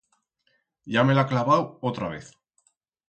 [0.95, 2.33] Ya me l'ha clavau otra vez.